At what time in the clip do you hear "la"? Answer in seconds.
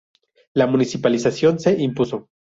0.55-0.65